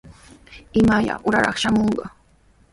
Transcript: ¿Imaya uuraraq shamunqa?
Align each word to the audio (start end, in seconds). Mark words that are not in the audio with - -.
¿Imaya 0.81 1.13
uuraraq 1.27 1.55
shamunqa? 1.61 2.05